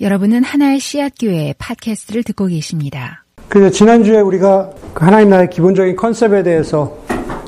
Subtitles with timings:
[0.00, 3.24] 여러분은 하나의 씨앗교회 팟캐스트를 듣고 계십니다.
[3.48, 6.96] 그래서 지난주에 우리가 그 하나님 나라의 기본적인 컨셉에 대해서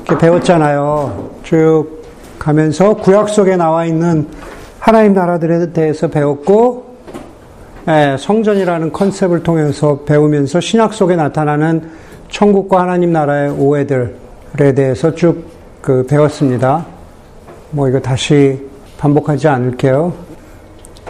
[0.05, 1.39] 이렇게 배웠잖아요.
[1.43, 2.03] 쭉
[2.39, 4.27] 가면서 구약 속에 나와 있는
[4.79, 6.95] 하나님 나라들에 대해서 배웠고,
[7.89, 11.89] 예, 성전이라는 컨셉을 통해서 배우면서 신약 속에 나타나는
[12.29, 15.57] 천국과 하나님 나라의 오해들에 대해서 쭉
[15.87, 16.85] 그 배웠습니다.
[17.71, 18.59] 뭐 이거 다시
[18.97, 20.13] 반복하지 않을게요.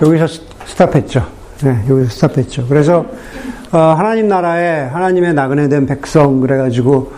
[0.03, 0.27] 여기서
[0.67, 1.25] 스탑했죠.
[1.63, 2.67] 네, 여기서 스탑했죠.
[2.67, 3.05] 그래서
[3.71, 7.11] 어, 하나님 나라에 하나님의 나그네 된 백성 그래가지고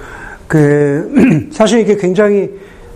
[0.48, 2.50] 그 사실 이게 굉장히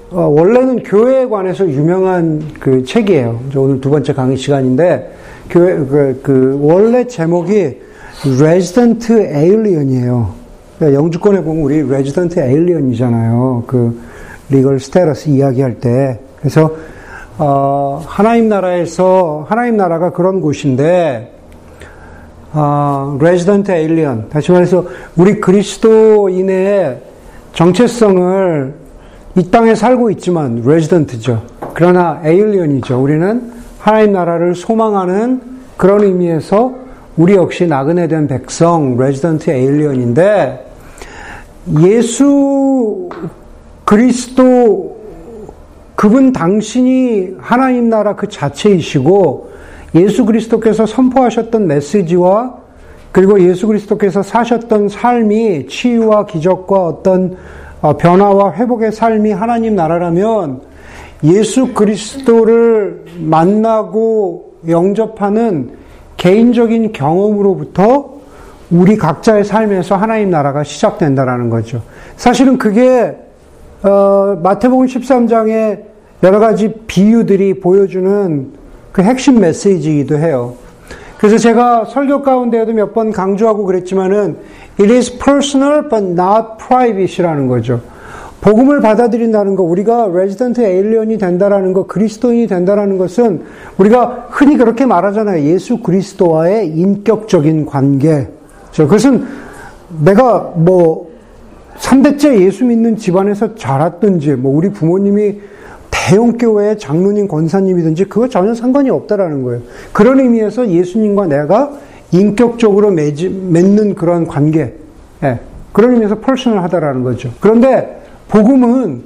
[0.10, 3.42] 어, 원래는 교회에 관해서 유명한 그 책이에요.
[3.56, 5.14] 오늘 두 번째 강의 시간인데
[5.50, 7.78] 교회 그, 그 원래 제목이
[8.40, 10.34] Resident Alien이에요.
[10.78, 13.64] 그러니까 영주권에 보면 우리 Resident Alien이잖아요.
[13.68, 14.00] 그
[14.50, 16.76] legal status 이야기할 때 그래서
[17.38, 21.34] 어, 하나님 나라에서 하나님 나라가 그런 곳인데
[22.54, 27.02] 어, resident alien 다시 말해서 우리 그리스도인의
[27.54, 28.74] 정체성을
[29.36, 31.42] 이 땅에 살고 있지만 resident죠.
[31.74, 33.02] 그러나 alien이죠.
[33.02, 35.42] 우리는 하나님 나라를 소망하는
[35.76, 36.72] 그런 의미에서
[37.18, 40.72] 우리 역시 나그네 된 백성 resident alien인데
[41.82, 43.10] 예수
[43.86, 44.93] 그리스도
[46.04, 49.52] 그분 당신이 하나님 나라 그 자체이시고
[49.96, 52.56] 예수 그리스도께서 선포하셨던 메시지와
[53.14, 57.38] 그리고 예수 그리스도께서 사셨던 삶이 치유와 기적과 어떤
[57.80, 60.60] 어, 변화와 회복의 삶이 하나님 나라라면
[61.24, 65.72] 예수 그리스도를 만나고 영접하는
[66.18, 68.16] 개인적인 경험으로부터
[68.70, 71.82] 우리 각자의 삶에서 하나님 나라가 시작된다라는 거죠.
[72.18, 73.16] 사실은 그게
[73.84, 75.93] 어, 마태복음 13장에
[76.24, 78.48] 여러 가지 비유들이 보여주는
[78.92, 80.56] 그 핵심 메시지이기도 해요.
[81.18, 84.38] 그래서 제가 설교 가운데에도 몇 번 강조하고 그랬지만은
[84.80, 87.82] it is personal but not private이라는 거죠.
[88.42, 93.44] 복음을 받아들인다는 거, 우리가 resident alien이 된다라는 거, 그리스도인이 된다라는 것은
[93.78, 95.44] 우리가 흔히 그렇게 말하잖아요.
[95.46, 98.28] 예수 그리스도와의 인격적인 관계.
[98.76, 99.26] 그것은
[100.04, 101.10] 내가 뭐
[101.78, 105.40] 3대째 예수 믿는 집안에서 자랐든지, 뭐 우리 부모님이
[106.04, 109.62] 대형교회의 장로님, 권사님이든지 그거 전혀 상관이 없다라는 거예요.
[109.94, 111.72] 그런 의미에서 예수님과 내가
[112.12, 114.74] 인격적으로 맺, 맺는 그런 관계,
[115.24, 115.40] 예,
[115.72, 117.32] 그런 의미에서 퍼스널하다라는 거죠.
[117.40, 119.04] 그런데 복음은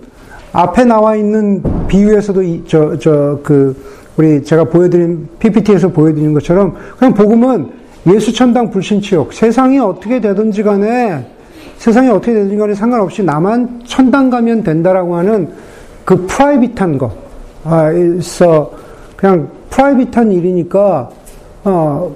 [0.53, 3.75] 앞에 나와 있는 비유에서도 저, 저, 그,
[4.17, 7.67] 우리 제가 보여드린, PPT에서 보여드린 것처럼 그냥 복음은
[8.07, 11.27] 예수 천당 불신치욕, 세상이 어떻게 되든지 간에
[11.77, 15.49] 세상이 어떻게 되든지 간에 상관없이 나만 천당 가면 된다라고 하는
[16.07, 17.11] 그 프라이빗한 거,
[17.65, 18.71] 아, 있어
[19.17, 21.09] 그냥 프라이빗한 일이니까
[21.65, 22.15] 어,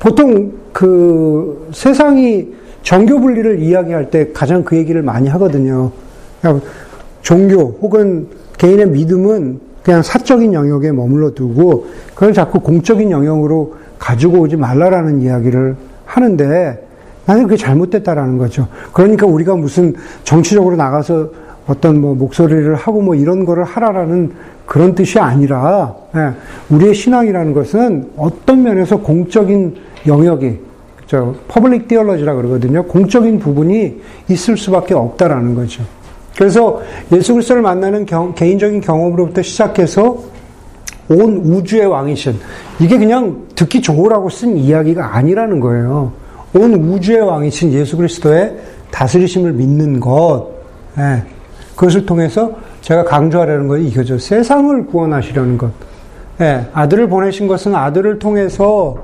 [0.00, 2.48] 보통 그 세상이
[2.82, 5.92] 종교 분리를 이야기할 때 가장 그 얘기를 많이 하거든요.
[6.40, 6.60] 그냥
[7.22, 8.26] 종교 혹은
[8.58, 15.76] 개인의 믿음은 그냥 사적인 영역에 머물러 두고 그걸 자꾸 공적인 영역으로 가지고 오지 말라라는 이야기를
[16.04, 16.84] 하는데
[17.26, 18.66] 나는 그게 잘못됐다라는 거죠.
[18.92, 19.94] 그러니까 우리가 무슨
[20.24, 24.32] 정치적으로 나가서 어떤 뭐 목소리를 하고 뭐 이런 거를 하라라는
[24.66, 26.30] 그런 뜻이 아니라 예,
[26.74, 29.76] 우리의 신앙이라는 것은 어떤 면에서 공적인
[30.06, 30.58] 영역이
[31.06, 32.84] 저 public theology라 그러거든요.
[32.84, 35.84] 공적인 부분이 있을 수밖에 없다라는 거죠.
[36.36, 36.82] 그래서
[37.12, 40.18] 예수 그리스도를 만나는 경, 개인적인 경험으로부터 시작해서
[41.08, 42.34] 온 우주의 왕이신
[42.80, 46.12] 이게 그냥 듣기 좋으라고 쓴 이야기가 아니라는 거예요.
[46.54, 48.56] 온 우주의 왕이신 예수 그리스도의
[48.90, 50.48] 다스리심을 믿는 것,
[50.98, 51.22] 예.
[51.76, 54.18] 그것을 통해서 제가 강조하려는 것이 이거죠.
[54.18, 55.70] 세상을 구원하시려는 것.
[56.40, 56.66] 예.
[56.72, 58.96] 아들을 보내신 것은 아들을 통해서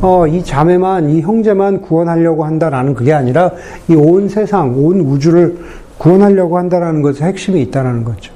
[0.00, 3.50] 어, 이 자매만, 이 형제만 구원하려고 한다라는 그게 아니라
[3.88, 5.58] 이 온 세상, 온 우주를
[5.98, 8.32] 구원하려고 한다라는 것에 핵심이 있다라는 거죠.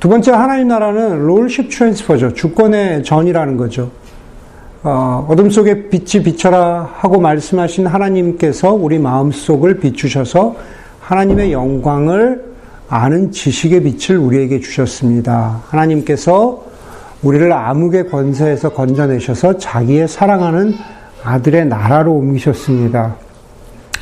[0.00, 2.34] 두 번째 하나님 나라는 롤십 트랜스퍼죠.
[2.34, 3.90] 주권의 전이라는 거죠.
[4.84, 10.54] 어, 어둠 속에 빛이 비쳐라 하고 말씀하신 하나님께서 우리 마음 속을 비추셔서
[11.00, 12.47] 하나님의 영광을
[12.88, 15.62] 아는 지식의 빛을 우리에게 주셨습니다.
[15.66, 16.64] 하나님께서
[17.22, 20.72] 우리를 암흑의 권세에서 건져내셔서 자기의 사랑하는
[21.22, 23.16] 아들의 나라로 옮기셨습니다.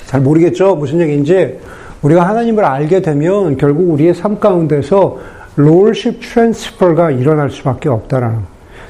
[0.07, 0.77] 잘 모르겠죠?
[0.77, 1.59] 무슨 얘기인지.
[2.03, 5.19] 우리가 하나님을 알게 되면 결국 우리의 삶 가운데서
[5.57, 8.41] lordship transfer가 일어날 수밖에 없다라는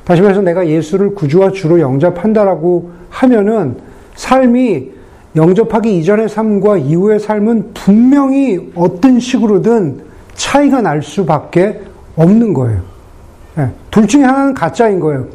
[0.05, 3.77] 다시 말해서 내가 예수를 구주와 주로 영접한다라고 하면은
[4.17, 4.96] 삶이
[5.37, 10.01] 영접하기 이전의 삶과 이후의 삶은 분명히 어떤 식으로든
[10.35, 11.81] 차이가 날 수밖에
[12.17, 12.81] 없는 거예요.
[13.55, 13.71] 네.
[13.91, 15.27] 둘 중에 하나는 가짜인 거예요.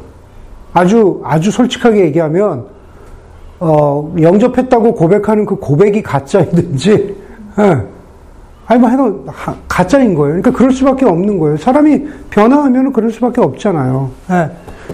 [0.72, 2.66] 아주, 아주 솔직하게 얘기하면,
[3.60, 7.16] 어, 영접했다고 고백하는 그 고백이 가짜이든지,
[7.58, 7.86] 예.
[8.66, 9.24] 아니, 뭐, 해도
[9.68, 10.40] 가짜인 거예요.
[10.40, 11.56] 그러니까 그럴 수밖에 없는 거예요.
[11.58, 14.10] 사람이 변화하면 그럴 수밖에 없잖아요.
[14.30, 14.50] 예.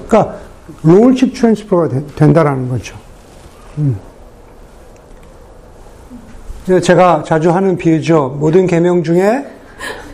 [0.06, 0.34] 그러니까,
[0.82, 2.96] lordship transfer가 된다라는 거죠.
[3.78, 3.96] 음.
[6.68, 8.36] 제가 자주 하는 비유죠.
[8.38, 9.44] 모든 계명 중에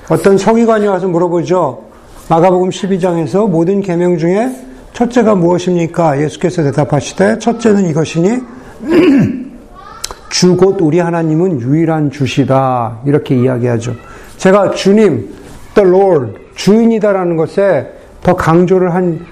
[0.09, 1.83] 어떤 서기관이 와서 물어보죠.
[2.29, 4.55] 마가복음 12장에서 모든 계명 중에
[4.93, 6.23] 첫째가 무엇입니까?
[6.23, 8.39] 예수께서 대답하시되 첫째는 이것이니
[10.31, 13.95] 주 곧 우리 하나님은 유일한 주시다 이렇게 이야기하죠.
[14.37, 15.33] 제가 주님,
[15.75, 17.91] the Lord, 주인이다라는 것에
[18.23, 19.27] 더 강조를 한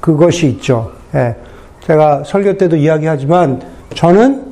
[0.00, 0.92] 그것이 있죠.
[1.14, 1.34] 예.
[1.86, 3.60] 제가 설교 때도 이야기하지만
[3.94, 4.47] 저는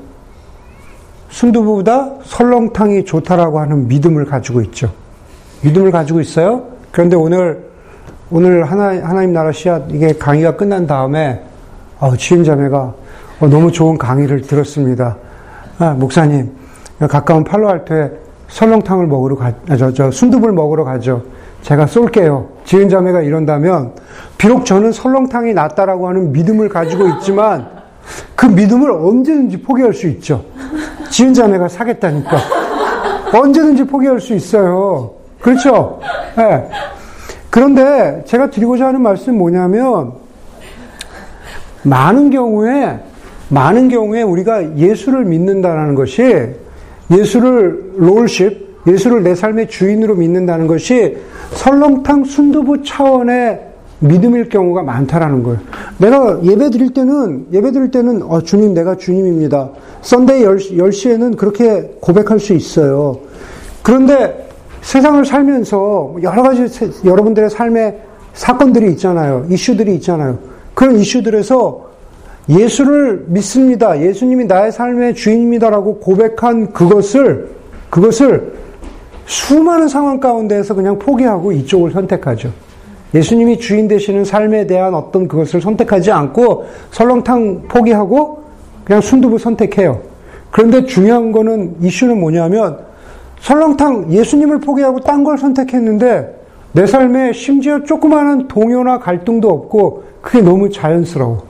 [1.29, 4.93] 순두부보다 설렁탕이 좋다라고 하는 믿음을 가지고 있죠.
[5.63, 6.65] 믿음을 가지고 있어요.
[6.91, 7.67] 그런데 오늘
[8.31, 11.43] 오늘 하나 하나님 나라 씨앗 이게 강의가 끝난 다음에
[12.01, 12.95] 어, 지인자매가
[13.41, 15.17] 어, 너무 좋은 강의를 들었습니다.
[15.79, 16.51] 아, 목사님
[17.09, 18.11] 가까운 팔로알토에
[18.49, 21.23] 설렁탕을 먹으러 가, 아, 저, 저 순두부를 먹으러 가죠.
[21.63, 22.49] 제가 쏠게요.
[22.65, 23.93] 지은 자매가 이런다면
[24.39, 27.76] 비록 저는 설렁탕이 낫다라고 하는 믿음을 가지고 있지만
[28.35, 30.45] 그 믿음을 언제든지 포기할 수 있죠.
[31.11, 32.37] 지은자매가 사겠다니까.
[33.33, 35.13] 언제든지 포기할 수 있어요.
[35.41, 36.01] 그렇죠?
[36.37, 36.69] 네.
[37.51, 40.13] 그런데 제가 드리고자 하는 말씀은 뭐냐면
[41.83, 42.99] 많은 경우에
[43.49, 46.49] 많은 경우에 우리가 예수를 믿는다는 것이
[47.11, 51.17] 예수를 lordship, 예수를 내 삶의 주인으로 믿는다는 것이
[51.53, 53.66] 설렁탕 순두부 차원의
[54.01, 55.59] 믿음일 경우가 많다라는 거예요.
[55.99, 59.71] 내가 예배 드릴 때는, 예배 드릴 때는, 어, 주님, 내가 주님입니다.
[60.03, 63.19] Sunday 10시, 에는 그렇게 고백할 수 있어요.
[63.83, 64.49] 그런데
[64.83, 66.67] 세상을 살면서 여러 가지
[67.05, 67.99] 여러분들의 삶의
[68.35, 69.47] 사건들이 있잖아요.
[69.49, 70.39] 이슈들이 있잖아요.
[70.75, 71.87] 그런 이슈들에서
[72.49, 74.01] 예수를 믿습니다.
[74.01, 77.49] 예수님이 나의 삶의 주인입니다라고 고백한 그것을,
[77.91, 78.53] 그것을
[79.25, 82.53] 수많은 상황 가운데에서 그냥 포기하고 이쪽을 선택하죠.
[83.17, 88.45] 예수님이 주인 되시는 삶에 대한 어떤 그것을 선택하지 않고 설렁탕 포기하고
[88.85, 90.01] 그냥 순두부 선택해요.
[90.51, 92.79] 그런데 중요한 거는 이슈는 뭐냐면
[93.41, 96.37] 설렁탕 예수님을 포기하고 딴 걸 선택했는데
[96.73, 101.43] 내 삶에 심지어 조그마한 동요나 갈등도 없고 그게 너무 자연스러워.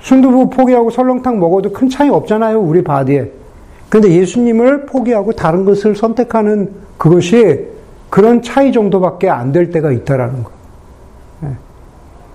[0.00, 3.30] 순두부 포기하고 설렁탕 먹어도 큰 차이 없잖아요, 우리 바디에.
[3.88, 7.66] 근데 예수님을 포기하고 다른 것을 선택하는 그것이
[8.10, 10.50] 그런 차이 정도밖에 안 될 때가 있다라는 거.
[11.44, 11.48] 예.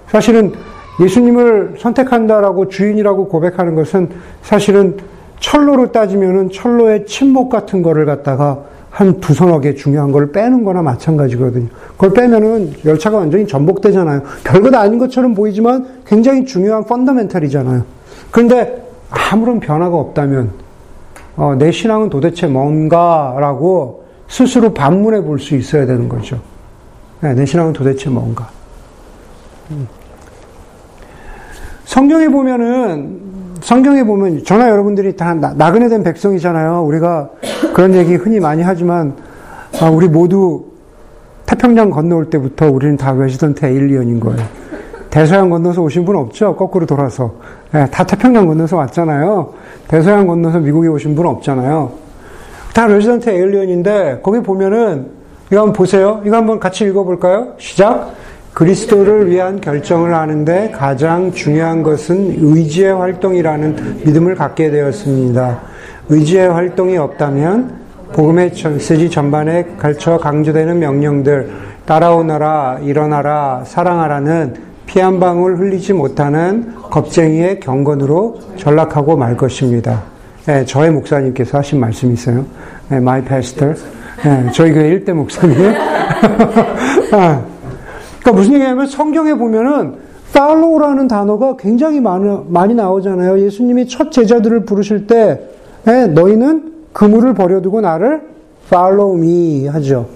[0.08, 0.54] 사실은
[1.02, 4.10] 예수님을 선택한다라고 주인이라고 고백하는 것은
[4.44, 4.98] 사실은
[5.40, 8.60] 철로로 따지면은 철로의 침묵 같은 거를 갖다가
[8.92, 11.68] 한 두서너 개 중요한 걸 빼는 거나 마찬가지거든요.
[11.94, 14.22] 그걸 빼면은 열차가 완전히 전복되잖아요.
[14.44, 17.84] 별것 아닌 것처럼 보이지만 굉장히 중요한 펀더멘탈이잖아요.
[18.30, 20.52] 그런데 아무런 변화가 없다면,
[21.38, 26.40] 어, 내 신앙은 도대체 뭔가라고 스스로 반문해 볼 수 있어야 되는 거죠.
[27.22, 28.50] 네, 내 신앙은 도대체 뭔가.
[29.72, 29.88] 음.
[31.86, 33.20] 성경에 보면은,
[33.62, 36.84] 성경에 보면, 저나 여러분들이 다 나그네 된 백성이잖아요.
[36.84, 37.30] 우리가
[37.74, 39.16] 그런 얘기 흔히 많이 하지만,
[39.82, 40.66] 아, 우리 모두
[41.46, 44.44] 태평양 건너올 때부터 우리는 다 resident alien인 거예요.
[45.10, 46.56] 대서양 건너서 오신 분 없죠?
[46.56, 47.36] 거꾸로 돌아서.
[47.72, 49.54] 네, 다 태평양 건너서 왔잖아요.
[49.88, 51.92] 대서양 건너서 미국에 오신 분 없잖아요.
[52.74, 55.08] 다 resident alien인데 거기 보면은
[55.52, 56.22] 이거 한번 보세요.
[56.26, 57.54] 이거 한번 같이 읽어볼까요?
[57.60, 58.14] 시작.
[58.54, 65.60] 그리스도를 위한 결정을 하는데 가장 중요한 것은 의지의 활동이라는 믿음을 갖게 되었습니다.
[66.10, 71.52] 의지의 활동이 없다면 복음의 메시지 전반에 걸쳐 강조되는 명령들
[71.86, 80.13] 따라오너라 일어나라 사랑하라는 피 한 방울 흘리지 못하는 겁쟁이의 경건으로 전락하고 말 것입니다.
[80.46, 82.46] 네, 저의 목사님께서 하신 말씀이 있어요.
[82.90, 83.76] 네, my pastor.
[84.26, 85.56] 네, 저희 교회 일대 목사님.
[87.14, 87.42] 아,
[88.20, 89.96] 그러니까 무슨 얘기냐면 성경에 보면은
[90.32, 93.40] follow라는 단어가 굉장히 많이, 많이 나오잖아요.
[93.40, 95.40] 예수님이 첫 제자들을 부르실 때
[95.86, 98.22] 네, 너희는 그물을 버려두고 나를
[98.66, 100.08] follow me 하죠.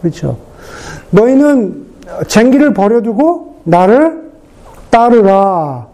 [0.00, 0.38] 그렇죠.
[1.10, 1.86] 너희는
[2.26, 4.28] 쟁기를 버려두고 나를
[4.90, 5.86] 따르라.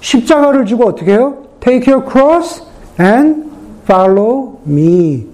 [0.00, 1.45] 십자가를 주고 어떻게 해요?
[1.66, 2.62] Take your cross
[3.00, 3.50] and
[3.82, 5.26] follow me.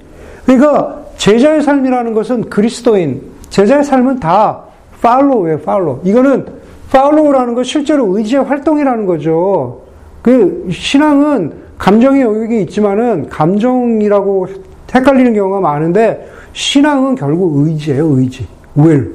[0.46, 3.20] 그러니까 제자의 삶이라는 것은 그리스도인,
[3.50, 4.62] 제자의 삶은 다
[4.98, 6.00] follow예요, follow.
[6.04, 6.46] 이거는
[6.88, 9.82] follow라는 건 실제로 의지의 활동이라는 거죠.
[10.22, 14.46] 그 신앙은 감정의 영역이 있지만은 감정이라고
[14.94, 18.46] 헷갈리는 경우가 많은데 신앙은 결국 의지예요, 의지.
[18.78, 19.12] will.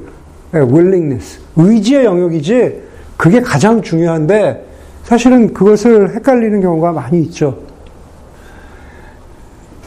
[0.54, 1.40] willingness.
[1.56, 2.84] 의지의 영역이지
[3.18, 4.67] 그게 가장 중요한데
[5.08, 7.58] 사실은 그것을 헷갈리는 경우가 많이 있죠.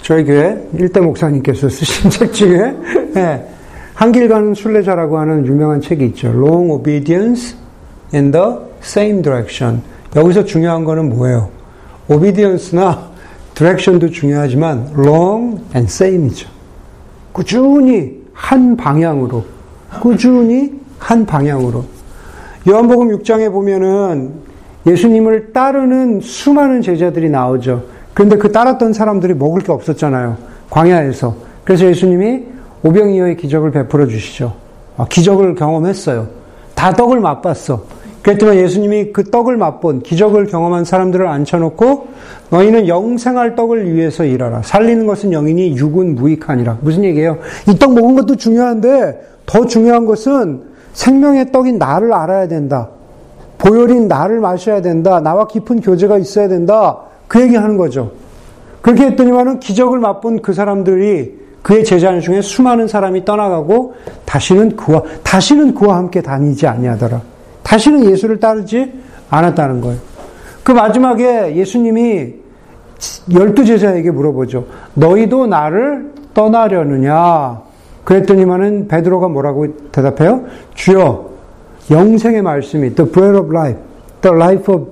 [0.01, 2.75] 저희 교회 일대 목사님께서 쓰신 책 중에
[3.13, 3.47] 네,
[3.93, 6.29] 한길 가는 순례자라고 하는 유명한 책이 있죠.
[6.29, 7.55] Long Obedience
[8.15, 8.47] in the
[8.83, 9.83] Same Direction.
[10.17, 11.51] 여기서 중요한 거는 뭐예요?
[12.09, 13.11] Obedience나
[13.53, 16.49] Direction도 중요하지만 Long and Same이죠.
[17.33, 19.45] 꾸준히 한 방향으로,
[20.01, 21.85] 꾸준히 한 방향으로.
[22.67, 24.49] 요한복음 6장에 보면은
[24.87, 27.85] 예수님을 따르는 수많은 제자들이 나오죠.
[28.15, 30.37] 그런데 그 따랐던 사람들이 먹을 게 없었잖아요.
[30.71, 31.35] 광야에서.
[31.65, 32.45] 그래서 예수님이
[32.83, 34.55] 오병이어의 기적을 베풀어 주시죠.
[34.97, 36.27] 아, 기적을 경험했어요.
[36.75, 37.85] 다 떡을 맛봤어.
[38.23, 42.09] 그랬더니 예수님이 그 떡을 맛본 기적을 경험한 사람들을 앉혀놓고
[42.51, 44.61] 너희는 영생할 떡을 위해서 일하라.
[44.63, 46.79] 살리는 것은 영이니 육은 무익하니라.
[46.83, 47.39] 무슨 얘기예요?
[47.69, 52.89] 이 떡 먹은 것도 중요한데 더 중요한 것은 생명의 떡인 나를 알아야 된다.
[53.61, 55.21] 보혈인 나를 마셔야 된다.
[55.21, 56.99] 나와 깊은 교제가 있어야 된다.
[57.29, 58.13] 그 얘기 하는 거죠.
[58.81, 65.75] 그렇게 했더니만은 기적을 맛본 그 사람들이 그의 제자 중에 수많은 사람이 떠나가고 다시는 그와 다시는
[65.75, 67.21] 그와 함께 다니지 아니하더라.
[67.63, 68.93] 다시는 예수를 따르지
[69.29, 69.99] 않았다는 거예요.
[70.65, 72.35] 그 마지막에 예수님이
[73.33, 74.67] 열두 제자에게 물어보죠.
[74.95, 77.61] 너희도 나를 떠나려느냐?
[78.05, 80.45] 그랬더니만은 베드로가 뭐라고 대답해요?
[80.75, 81.30] 주여
[81.91, 83.81] 영생의 말씀이 the bread of life,
[84.21, 84.89] the life of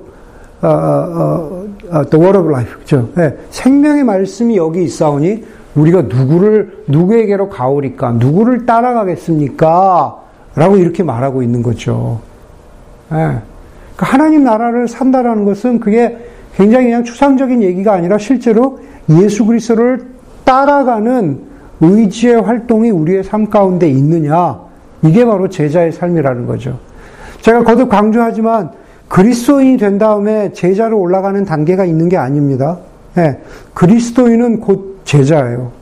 [0.63, 3.09] uh, uh, uh, the word of life, 그죠?
[3.15, 3.37] 네.
[3.51, 5.45] 생명의 말씀이 여기 있사오니
[5.77, 8.13] 우리가 누구를 누구에게로 가오리까?
[8.13, 10.23] 누구를 따라가겠습니까?
[10.57, 12.21] 라고 이렇게 말하고 있는 거죠.
[13.11, 13.39] 네.
[13.97, 16.19] 하나님 나라를 산다라는 것은 그게
[16.55, 20.07] 굉장히 그냥 추상적인 얘기가 아니라 실제로 예수 그리스도를
[20.45, 21.41] 따라가는
[21.81, 24.59] 의지의 활동이 우리의 삶 가운데 있느냐?
[25.03, 26.79] 이게 바로 제자의 삶이라는 거죠.
[27.41, 28.71] 제가 거듭 강조하지만
[29.09, 32.79] 그리스도인이 된 다음에 제자로 올라가는 단계가 있는 게 아닙니다.
[33.15, 33.41] 네,
[33.75, 35.73] 그리스도인은 곧 제자예요.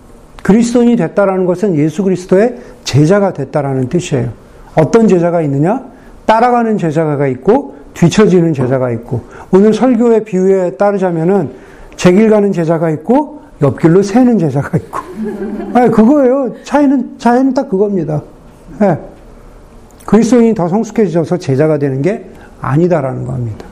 [0.42, 4.28] 그리스도인이 됐다라는 것은 예수 그리스도의 제자가 됐다라는 뜻이에요.
[4.76, 5.82] 어떤 제자가 있느냐?
[6.24, 11.50] 따라가는 제자가 있고 뒤처지는 제자가 있고 오늘 설교의 비유에 따르자면은
[11.96, 14.98] 제 길 가는 제자가 있고 옆길로 새는 제자가 있고
[15.74, 16.52] 네, 그거예요.
[16.62, 18.22] 차이는 차이는 딱 그겁니다.
[18.78, 18.96] 네.
[20.06, 22.24] 그리스도인이 더 성숙해져서 제자가 되는 게
[22.60, 23.66] 아니다라는 겁니다.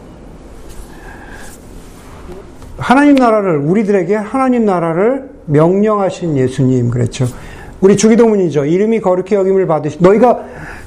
[2.77, 7.27] 하나님 나라를 우리들에게 하나님 나라를 명령하신 예수님 그랬죠.
[7.81, 8.65] 우리 주기도문이죠.
[8.65, 9.99] 이름이 거룩히 여김을 받으시.
[10.01, 10.45] 너희가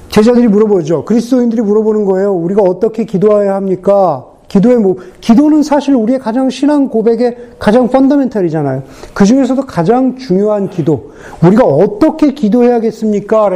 [0.09, 1.05] 제자들이 물어보죠.
[1.05, 2.33] 그리스도인들이 물어보는 거예요.
[2.33, 4.25] 우리가 어떻게 기도해야 합니까?
[4.47, 8.83] 기도의 뭐 기도는 사실 우리의 가장 신앙 고백의 가장 펀더멘탈이잖아요.
[9.13, 11.11] 그 중에서도 가장 중요한 기도.
[11.43, 13.49] 우리가 어떻게 기도해야겠습니까?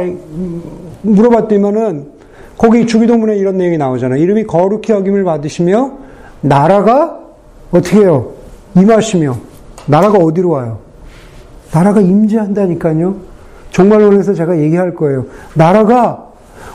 [1.02, 2.06] 물어봤더니만은
[2.56, 4.20] 거기 주기도문에 이런 내용이 나오잖아요.
[4.22, 5.92] 이름이 거룩히 여김을 받으시며
[6.40, 7.18] 나라가
[7.70, 8.32] 어떻게 해요?
[8.76, 9.36] 임하시며
[9.86, 10.78] 나라가 어디로 와요?
[11.72, 13.16] 나라가 임재한다니까요.
[13.70, 15.26] 종말론에서 제가 얘기할 거예요.
[15.54, 16.28] 나라가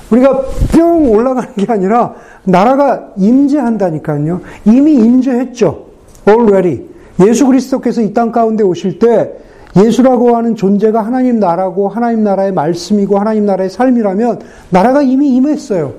[0.09, 0.41] 우리가
[0.73, 4.41] 뿅 올라가는 게 아니라 나라가 임재한다니까요.
[4.65, 5.85] 이미 임재했죠.
[6.27, 6.85] already.
[7.25, 9.33] 예수 그리스도께서 이 땅 가운데 오실 때
[9.77, 15.93] 예수라고 하는 존재가 하나님 나라고 하나님 나라의 말씀이고 하나님 나라의 삶이라면 나라가 이미 임했어요.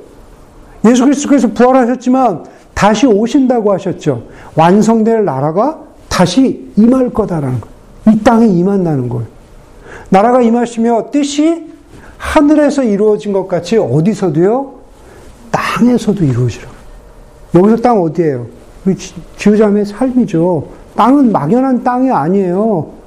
[0.85, 2.45] 예수 그리스도께서 부활하셨지만
[2.75, 4.25] 다시 오신다고 하셨죠.
[4.57, 7.79] 완성될 나라가 다시 임할 거다라는 거예요.
[8.17, 9.27] 이 땅에 임한다는 거예요.
[10.09, 11.69] 나라가 임하시며 뜻이
[12.17, 14.75] 하늘에서 이루어진 것 같이 어디서도요?
[15.51, 16.75] 땅에서도 이루어지라고.
[17.55, 18.47] 여기서 땅 어디예요?
[18.85, 18.97] 우리
[19.37, 20.67] 지우자매의 삶이죠.
[20.97, 22.98] 땅은 막연한 땅이 아니에요.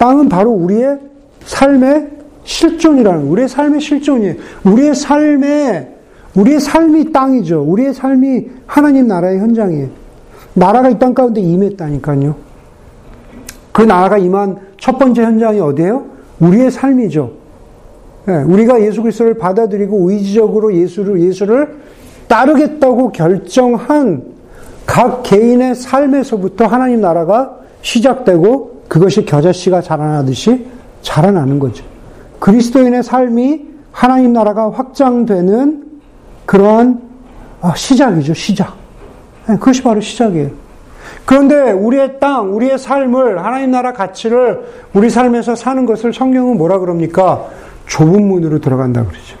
[0.00, 0.98] 땅은 바로 우리의
[1.44, 2.08] 삶의
[2.44, 4.34] 실존이라는 우리의 삶의 실존이에요.
[4.64, 5.88] 우리의 삶의
[6.34, 7.62] 우리의 삶이 땅이죠.
[7.62, 9.88] 우리의 삶이 하나님 나라의 현장이에요.
[10.54, 12.34] 나라가 이 땅 가운데 임했다니까요.
[13.72, 16.06] 그 나라가 임한 첫 번째 현장이 어디예요?
[16.40, 17.32] 우리의 삶이죠.
[18.24, 21.76] 네, 우리가 예수 그리스도를 받아들이고 의지적으로 예수를 예수를
[22.26, 24.22] 따르겠다고 결정한
[24.86, 30.66] 각 개인의 삶에서부터 하나님 나라가 시작되고 그것이 겨자씨가 자라나듯이
[31.00, 31.84] 자라나는 거죠.
[32.40, 35.84] 그리스도인의 삶이 하나님 나라가 확장되는
[36.44, 37.00] 그러한
[37.60, 38.74] 아, 시작이죠, 시작.
[39.46, 40.50] 네, 그것이 바로 시작이에요.
[41.24, 47.46] 그런데 우리의 땅, 우리의 삶을, 하나님 나라 가치를 우리 삶에서 사는 것을 성경은 뭐라 그럽니까?
[47.86, 49.36] 좁은 문으로 들어간다 그러죠.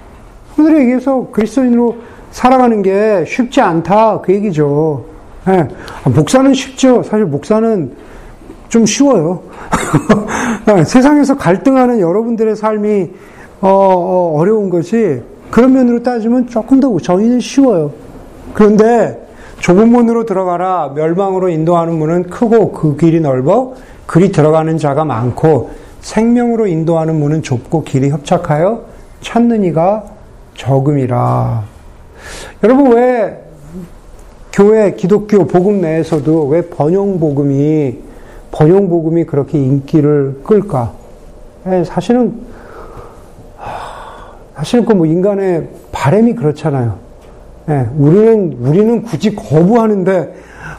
[0.56, 1.96] 오늘 얘기해서 그리스도인으로
[2.30, 5.06] 살아가는 게 쉽지 않다 그 얘기죠.
[5.44, 5.66] 네.
[6.04, 7.02] 목사는 쉽죠.
[7.02, 8.09] 사실 목사는
[8.70, 9.42] 좀 쉬워요.
[10.64, 13.10] 네, 세상에서 갈등하는 여러분들의 삶이
[13.60, 17.92] 어, 어, 어려운 것이 그런 면으로 따지면 조금 더 저희는 쉬워요.
[18.54, 20.92] 그런데 좁은 문으로 들어가라.
[20.94, 23.74] 멸망으로 인도하는 문은 크고 그 길이 넓어
[24.06, 28.84] 그리 들어가는 자가 많고 생명으로 인도하는 문은 좁고 길이 협착하여
[29.20, 30.04] 찾는 이가
[30.54, 31.64] 적음이라.
[32.62, 33.36] 여러분 왜
[34.52, 38.09] 교회 기독교 복음 내에서도 왜 번영 복음이
[38.50, 40.92] 번영 복음이 그렇게 인기를 끌까?
[41.66, 42.34] 예, 사실은
[44.56, 46.96] 사실은 그 뭐 인간의 바램이 그렇잖아요.
[47.68, 50.34] 예, 우리는 우리는 굳이 거부하는데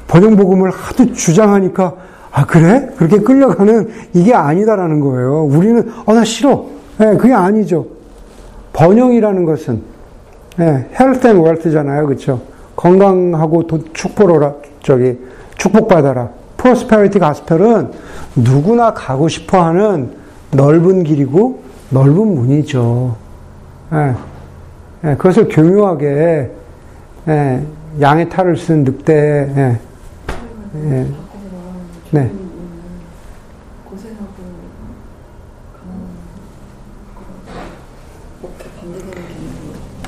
[0.07, 1.95] 번영 복음을 하도 주장하니까
[2.31, 2.89] 아 그래?
[2.97, 5.43] 그렇게 끌려가는 이게 아니다라는 거예요.
[5.45, 6.65] 우리는 어나 싫어.
[7.01, 7.87] 예, 그게 아니죠.
[8.73, 9.81] 번영이라는 것은
[10.59, 10.63] 예,
[10.99, 12.41] health and wealth잖아요, 그렇죠?
[12.75, 15.17] 건강하고 축복으로 저기
[15.57, 16.29] 축복받아라.
[16.61, 17.91] prosperity gospel은
[18.35, 20.11] 누구나 가고 싶어 하는
[20.51, 23.15] 넓은 길이고 넓은 문이죠.
[23.93, 24.13] 예,
[25.03, 26.51] 예, 그것을 교묘하게
[27.27, 27.61] 예,
[27.99, 29.13] 양의 탈을 쓴 늑대.
[29.57, 29.79] 예,
[30.75, 31.07] 예,
[32.11, 32.31] 네.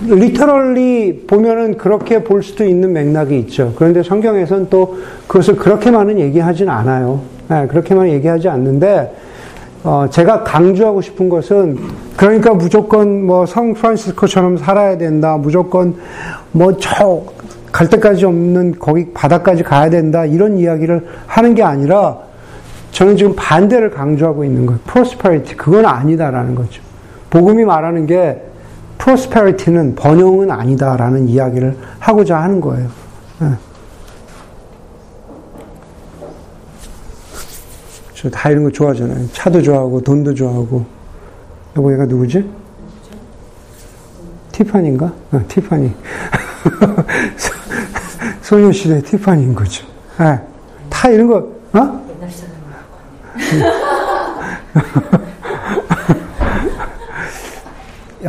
[0.06, 3.74] 리터럴리 보면은 그렇게 볼 수도 있는 맥락이 있죠.
[3.76, 7.22] 그런데 성경에서는 또 그것을 그렇게만은 얘기하진 않아요.
[7.50, 9.14] 네, 그렇게만 얘기하지 않는데,
[9.84, 11.78] 어, 제가 강조하고 싶은 것은,
[12.16, 15.96] 그러니까 무조건 뭐 성 프란시스코처럼 살아야 된다, 무조건
[16.52, 22.18] 뭐 저갈 때까지 없는 거기 바다까지 가야 된다, 이런 이야기를 하는 게 아니라,
[22.92, 24.80] 저는 지금 반대를 강조하고 있는 거예요.
[24.86, 25.58] 프로스퍼리티.
[25.58, 26.82] 그건 아니다라는 거죠.
[27.32, 28.40] 복음이 말하는 게
[29.04, 32.90] 프로스페리티는 번영은 아니다라는 이야기를 하고자 하는 거예요.
[33.40, 33.50] 네.
[38.14, 39.28] 저다 이런 거 좋아하잖아요.
[39.34, 40.86] 차도 좋아하고 돈도 좋아하고.
[41.76, 42.50] 여보 얘가 누구지?
[44.54, 45.12] 티파니인가?
[45.34, 45.94] 어, 티파니.
[48.42, 49.86] 소녀시대 티파니인 거죠.
[50.18, 50.40] 네.
[50.90, 52.04] 다 이런 거, 어?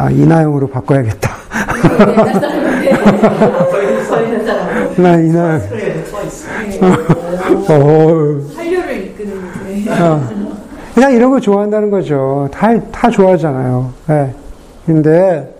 [0.04, 1.30] 야, 이나영으로 바꿔야겠다.
[4.96, 5.60] 나 이나영.
[7.68, 8.40] 어.
[8.54, 10.28] 한류를 이끄는 어.
[10.94, 12.48] 그냥 이런 거 좋아한다는 거죠.
[12.52, 13.92] 다, 다 좋아하잖아요.
[14.06, 14.34] 네.
[14.84, 15.50] 근데,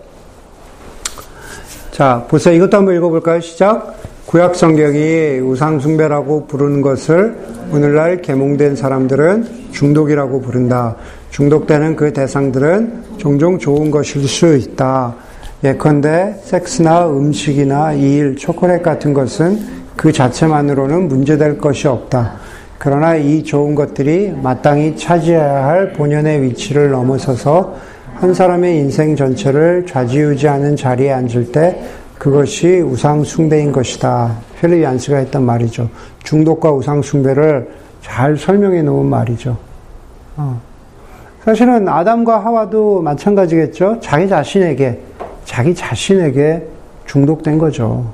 [1.91, 2.53] 자, 보세요.
[2.55, 3.41] 이것도 한번 읽어볼까요?
[3.41, 3.95] 시작.
[4.25, 7.37] 구약 성경이 우상숭배라고 부르는 것을
[7.71, 10.95] 오늘날 개몽된 사람들은 중독이라고 부른다.
[11.29, 15.15] 중독되는 그 대상들은 종종 좋은 것일 수 있다.
[15.63, 19.59] 예컨대 섹스나 음식이나 이일, 초콜릿 같은 것은
[19.95, 22.33] 그 자체만으로는 문제될 것이 없다.
[22.79, 27.75] 그러나 이 좋은 것들이 마땅히 차지해야 할 본연의 위치를 넘어서서
[28.15, 31.79] 한 사람의 인생 전체를 좌지우지하는 자리에 앉을 때
[32.17, 34.35] 그것이 우상숭배인 것이다.
[34.63, 35.89] 얀스가 했던 말이죠.
[36.23, 37.69] 중독과 우상숭배를
[38.01, 39.57] 잘 설명해 놓은 말이죠.
[40.37, 40.59] 어.
[41.43, 43.99] 사실은 아담과 하와도 마찬가지겠죠.
[44.01, 44.99] 자기 자신에게,
[45.43, 46.65] 자기 자신에게
[47.05, 48.11] 중독된 거죠.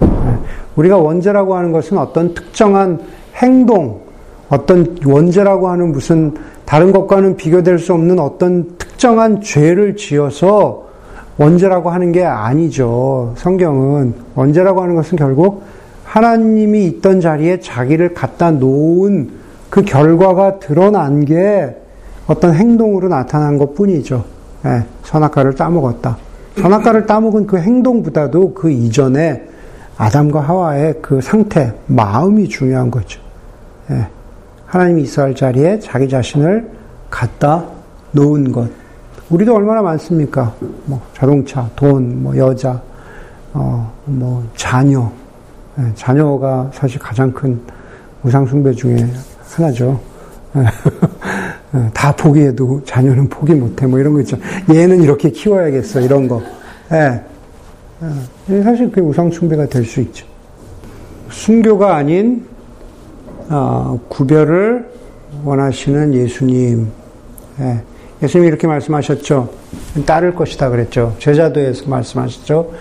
[0.00, 0.08] 네.
[0.74, 2.98] 우리가 원죄라고 하는 것은 어떤 특정한
[3.36, 4.00] 행동,
[4.48, 6.34] 어떤 원죄라고 하는 무슨
[6.64, 10.88] 다른 것과는 비교될 수 없는 어떤 특정한 죄를 지어서
[11.42, 13.34] 원죄라고 하는 게 아니죠.
[13.36, 15.64] 성경은 원죄라고 하는 것은 결국
[16.04, 19.30] 하나님이 있던 자리에 자기를 갖다 놓은
[19.68, 21.76] 그 결과가 드러난 게
[22.26, 24.24] 어떤 행동으로 나타난 것 뿐이죠.
[24.66, 26.16] 예, 선악과를 따먹었다.
[26.60, 29.42] 선악과를 따먹은 그 행동보다도 그 이전에
[29.96, 33.20] 아담과 하와의 그 상태, 마음이 중요한 거죠.
[33.90, 34.06] 예,
[34.66, 36.70] 하나님이 있어야 할 자리에 자기 자신을
[37.10, 37.64] 갖다
[38.12, 38.81] 놓은 것.
[39.32, 40.54] 우리도 얼마나 많습니까?
[40.84, 42.80] 뭐 자동차, 돈, 뭐 여자,
[43.54, 45.10] 어, 뭐 자녀.
[45.78, 47.58] 예, 자녀가 사실 가장 큰
[48.24, 49.06] 우상숭배 중에
[49.48, 49.98] 하나죠.
[50.56, 50.60] 예.
[51.78, 53.86] 어, 다 포기해도 자녀는 포기 못해.
[53.86, 54.36] 뭐 이런 거 있죠.
[54.72, 56.00] 얘는 이렇게 키워야겠어.
[56.02, 56.42] 이런 거.
[56.92, 57.22] 예.
[58.50, 58.62] 예.
[58.62, 60.26] 사실 그게 우상숭배가 될 수 있죠.
[61.30, 62.44] 순교가 아닌,
[63.48, 64.90] 어, 구별을
[65.42, 66.88] 원하시는 예수님.
[67.60, 67.82] 예.
[68.22, 69.48] 예수님이 이렇게 말씀하셨죠.
[70.06, 71.14] 따를 것이다 그랬죠.
[71.18, 72.72] 제자도에서 말씀하셨죠.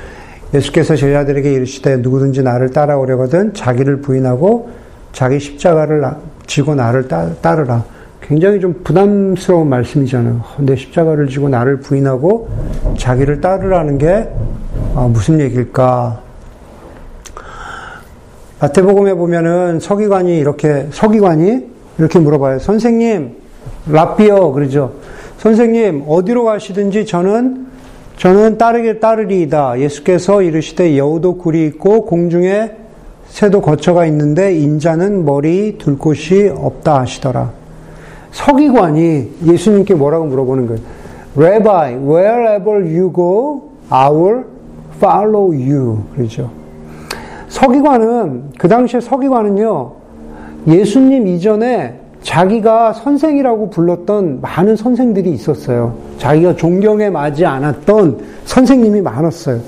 [0.53, 4.69] 예수께서 제자들에게 이르시되 누구든지 나를 따라오려거든 자기를 부인하고
[5.13, 6.03] 자기 십자가를
[6.45, 7.83] 지고 나를 따 르라.
[8.21, 10.43] 굉장히 좀 부담스러운 말씀이잖아요.
[10.59, 12.49] 내 십자가를 지고 나를 부인하고
[12.97, 14.29] 자기를 따르라는 게
[14.95, 16.21] 아, 무슨 얘기일까?
[18.59, 22.59] 마태복음에 보면은 서기관이 이렇게 서기관이 이렇게 물어봐요.
[22.59, 23.35] 선생님,
[23.87, 25.00] 라비어 그러죠.
[25.41, 27.65] 선생님 어디로 가시든지 저는
[28.17, 29.79] 저는 따르게 따르리이다.
[29.79, 32.73] 예수께서 이르시되 여우도 굴이 있고 공중에
[33.25, 37.49] 새도 거처가 있는데 인자는 머리 둘 곳이 없다 하시더라.
[38.29, 40.81] 서기관이 예수님께 뭐라고 물어보는 거예요.
[41.35, 44.43] Rabbi, wherever you go, I will
[44.97, 46.03] follow you.
[46.13, 46.51] 그러죠.
[47.47, 49.91] 서기관은, 그 당시에 서기관은요,
[50.67, 55.95] 예수님 이전에 자기가 선생이라고 불렀던 많은 선생들이 있었어요.
[56.19, 59.59] 자기가 존경에 맞지 않았던 선생님이 많았어요.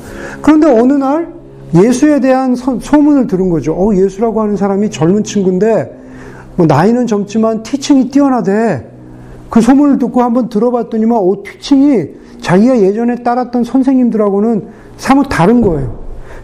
[0.41, 1.33] 그런데 어느 날
[1.73, 3.73] 예수에 대한 소문을 들은 거죠.
[3.73, 5.91] 어, 예수라고 하는 사람이 젊은 친구인데,
[6.55, 8.85] 뭐 나이는 젊지만 티칭이 뛰어나대.
[9.49, 12.05] 그 소문을 듣고 한번 들어봤더니만, 어, 티칭이
[12.41, 16.02] 자기가 예전에 따랐던 선생님들하고는 사뭇 다른 거예요.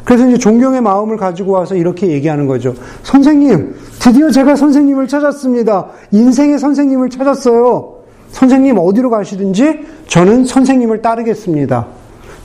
[0.10, 2.74] 그래서 이제 존경의 마음을 가지고 와서 이렇게 얘기하는 거죠.
[3.04, 5.86] 선생님, 드디어 제가 선생님을 찾았습니다.
[6.12, 7.94] 인생의 선생님을 찾았어요.
[8.32, 11.86] 선생님 어디로 가시든지 저는 선생님을 따르겠습니다.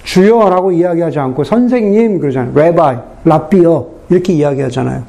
[0.02, 2.52] 주여라고 이야기하지 않고 선생님 그러잖아요.
[2.54, 5.02] 레바이, 라비어 이렇게 이야기하잖아요.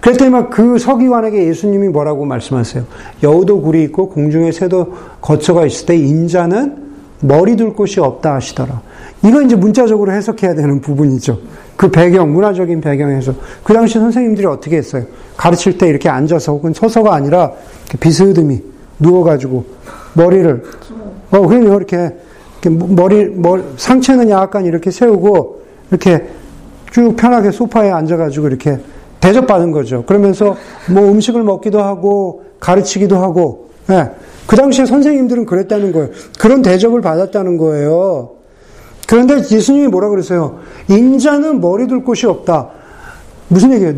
[0.00, 2.82] 그랬더니 그 서기관에게 예수님이 뭐라고 말씀하세요?
[3.22, 6.81] 여우도 굴이 있고 공중에 새도 거처가 있을 때 인자는
[7.22, 8.82] 머리 둘 곳이 없다 하시더라.
[9.24, 11.38] 이건 이제 문자적으로 해석해야 되는 부분이죠.
[11.76, 13.34] 그 배경, 문화적인 배경에서.
[13.62, 15.04] 그 당시 선생님들이 어떻게 했어요?
[15.36, 17.52] 가르칠 때 이렇게 앉아서 혹은 서서가 아니라
[18.00, 18.62] 비스듬히
[18.98, 19.64] 누워가지고
[20.14, 20.62] 머리를,
[21.30, 22.12] 어, 그냥 이렇게
[22.68, 26.28] 머리, 머리, 상체는 약간 이렇게 세우고, 이렇게
[26.90, 28.78] 쭉 편하게 소파에 앉아가지고 이렇게
[29.20, 30.04] 대접받은 거죠.
[30.04, 30.56] 그러면서
[30.90, 34.10] 뭐 음식을 먹기도 하고, 가르치기도 하고, 예.
[34.46, 36.08] 그 당시에 선생님들은 그랬다는 거예요.
[36.38, 38.30] 그런 대접을 받았다는 거예요.
[39.06, 40.60] 그런데 예수님이 뭐라 그랬어요?
[40.88, 42.70] 인자는 머리 둘 곳이 없다.
[43.48, 43.94] 무슨 얘기예요?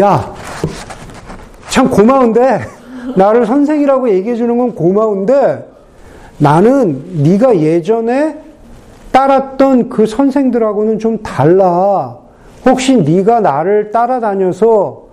[0.00, 0.34] 야,
[1.68, 2.60] 참 고마운데,
[3.16, 5.66] 나를 선생이라고 얘기해 주는 건 고마운데,
[6.38, 8.38] 나는 네가 예전에
[9.12, 12.16] 따랐던 그 선생들하고는 좀 달라.
[12.64, 15.05] 혹시 네가 나를 따라다녀서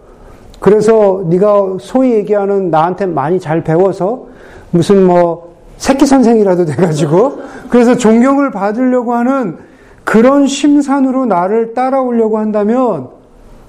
[0.63, 4.27] 그래서 네가 소위 얘기하는 나한테 많이 잘 배워서
[4.71, 9.57] 무슨 뭐 새끼 선생이라도 돼가지고 그래서 존경을 받으려고 하는
[10.05, 13.09] 그런 심산으로 나를 따라오려고 한다면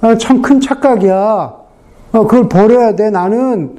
[0.02, 1.54] 아, 참큰 착각이야.
[2.12, 3.10] 어, 그걸 버려야 돼.
[3.10, 3.74] 나는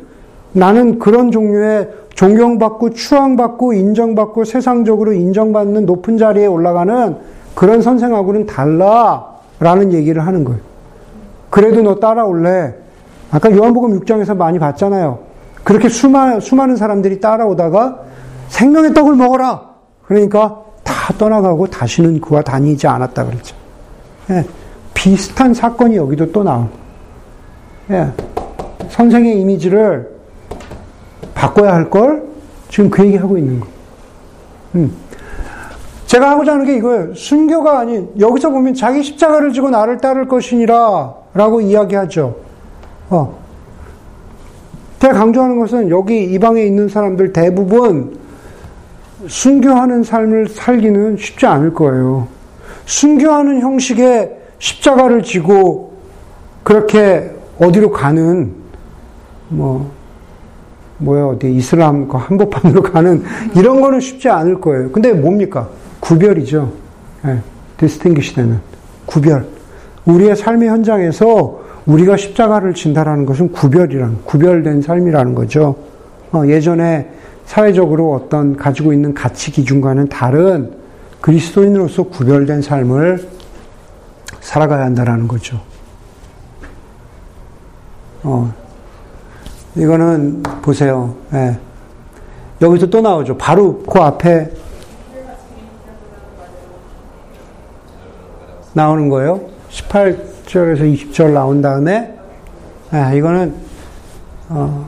[0.52, 7.16] 나는 그런 종류의 존경받고 추앙받고 인정받고 세상적으로 인정받는 높은 자리에 올라가는
[7.56, 10.60] 그런 선생하고는 달라라는 얘기를 하는 거예요.
[11.50, 12.84] 그래도 너 따라올래?
[13.32, 15.20] 아까 요한복음 6장에서 많이 봤잖아요.
[15.64, 18.00] 그렇게 수많, 수많은 사람들이 따라오다가
[18.50, 19.62] 생명의 떡을 먹어라!
[20.06, 23.56] 그러니까 다 떠나가고 다시는 그와 다니지 않았다 그랬죠.
[24.30, 24.46] 예,
[24.94, 26.70] 비슷한 사건이 여기도 또 나온
[27.90, 28.08] 예,
[28.90, 30.10] 선생의 이미지를
[31.34, 32.24] 바꿔야 할 걸
[32.70, 33.68] 지금 그 얘기하고 있는 거.
[34.76, 34.96] 음.
[36.06, 37.16] 제가 하고자 하는 게 이거예요.
[37.16, 42.36] 순교가 아닌, 여기서 보면 자기 십자가를 지고 나를 따를 것이니라 라고 이야기하죠.
[43.10, 43.38] 어.
[45.00, 48.18] 제가 강조하는 것은 여기 이 방에 있는 사람들 대부분
[49.28, 52.28] 순교하는 삶을 살기는 쉽지 않을 거예요.
[52.86, 55.94] 순교하는 형식의 십자가를 지고
[56.64, 58.54] 그렇게 어디로 가는
[59.50, 59.92] 뭐
[60.98, 63.24] 뭐야 어디 이슬람 그 한복판으로 가는
[63.56, 64.92] 이런 거는 쉽지 않을 거예요.
[64.92, 65.70] 근데 뭡니까?
[66.00, 66.72] 구별이죠.
[67.24, 67.40] 네,
[67.78, 68.60] 디스팅기시 되는
[69.06, 69.46] 구별.
[70.06, 75.76] 우리의 삶의 현장에서 우리가 십자가를 진다라는 것은 구별이란 구별된 삶이라는 거죠.
[76.32, 77.12] 어, 예전에
[77.46, 80.74] 사회적으로 어떤 가지고 있는 가치 기준과는 다른
[81.22, 83.30] 그리스도인으로서 구별된 삶을
[84.42, 85.62] 살아가야 한다라는 거죠.
[88.24, 88.52] 어,
[89.76, 91.16] 이거는 보세요.
[91.34, 91.58] 예.
[92.62, 93.38] 여기서 또 나오죠.
[93.38, 94.50] 바로 그 앞에
[98.74, 99.42] 나오는 거예요.
[99.70, 102.14] 18 절에서 20절 나온 다음에
[102.94, 103.54] 예, 이거는
[104.50, 104.88] 어,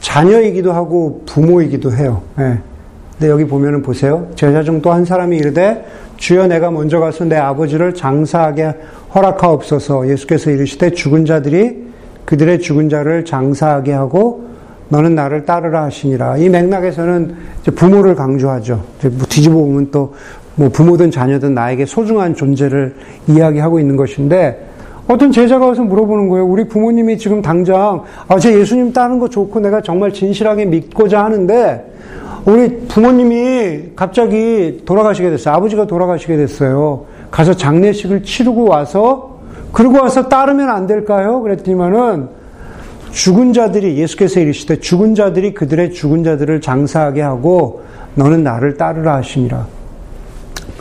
[0.00, 2.22] 자녀이기도 하고 부모이기도 해요.
[2.38, 2.58] 예.
[3.18, 4.28] 근데 여기 보면은 보세요.
[4.34, 5.84] 제자 중 또 한 사람이 이르되
[6.16, 8.74] 주여 내가 먼저 가서 내 아버지를 장사하게
[9.14, 11.84] 허락하옵소서 예수께서 이르시되 죽은 자들이
[12.24, 14.44] 그들의 죽은 자를 장사하게 하고
[14.88, 16.36] 너는 나를 따르라 하시니라.
[16.38, 17.36] 이 맥락에서는
[17.74, 18.82] 부모를 강조하죠.
[19.02, 20.14] 뭐 뒤집어 보면 또
[20.56, 22.94] 뭐 부모든 자녀든 나에게 소중한 존재를
[23.26, 24.68] 이야기하고 있는 것인데
[25.06, 26.46] 어떤 제자가 와서 물어보는 거예요.
[26.46, 31.92] 우리 부모님이 지금 당장, 아, 제 예수님 따는 거 좋고 내가 정말 진실하게 믿고자 하는데,
[32.46, 35.54] 우리 부모님이 갑자기 돌아가시게 됐어요.
[35.54, 37.04] 아버지가 돌아가시게 됐어요.
[37.30, 39.40] 가서 장례식을 치르고 와서,
[39.72, 41.40] 그러고 와서 따르면 안 될까요?
[41.42, 42.28] 그랬더니만은,
[43.10, 47.82] 죽은 자들이, 예수께서 이르시되, 죽은 자들이 그들의 죽은 자들을 장사하게 하고,
[48.14, 49.66] 너는 나를 따르라 하시니라.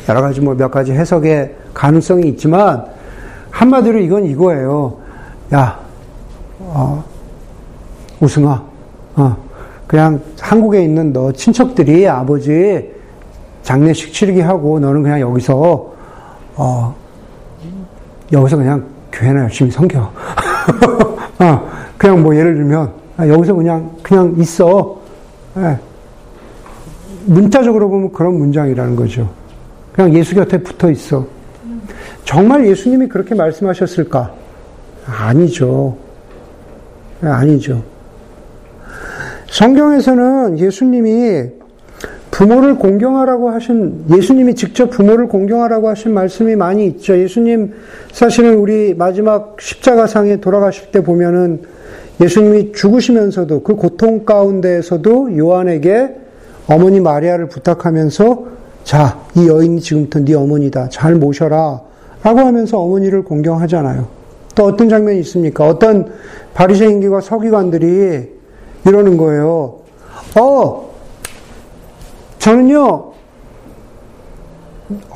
[0.09, 2.86] 여러 가지 뭐 몇 가지 해석의 가능성이 있지만
[3.53, 4.97] 한마디로 이건 이거예요.
[5.53, 5.79] 야,
[6.59, 7.03] 어,
[8.19, 8.63] 우승아,
[9.15, 9.37] 어,
[9.85, 12.91] 그냥 한국에 있는 너 친척들이 아버지
[13.61, 15.93] 장례식 치르게 하고 너는 그냥 여기서
[16.55, 16.95] 어,
[18.31, 19.99] 여기서 그냥 교회나 열심히 섬겨.
[21.39, 24.99] 어, 그냥 뭐 예를 들면 아, 여기서 그냥 그냥 있어.
[25.57, 25.77] 예.
[27.25, 29.29] 문자적으로 보면 그런 문장이라는 거죠.
[29.93, 31.25] 그냥 예수 곁에 붙어 있어.
[32.25, 34.33] 정말 예수님이 그렇게 말씀하셨을까?
[35.05, 35.97] 아니죠.
[37.21, 37.83] 아니죠.
[39.49, 41.51] 성경에서는 예수님이
[42.31, 47.15] 부모를 공경하라고 하신, 예수님이 직접 부모를 공경하라고 하신 말씀이 많이 있죠.
[47.15, 47.73] 예수님,
[48.12, 51.62] 사실은 우리 마지막 십자가상에 돌아가실 때 보면은
[52.19, 56.15] 예수님이 죽으시면서도 그 고통 가운데에서도 요한에게
[56.65, 58.45] 어머니 마리아를 부탁하면서
[58.83, 60.89] 자, 이 여인이 지금부터 네 어머니다.
[60.89, 61.81] 잘 모셔라.
[62.23, 64.07] 라고 하면서 어머니를 공경하잖아요.
[64.55, 65.67] 또 어떤 장면이 있습니까?
[65.67, 66.12] 어떤
[66.53, 68.31] 바리새인과 서기관들이
[68.86, 69.79] 이러는 거예요.
[70.39, 70.89] 어,
[72.39, 73.12] 저는요,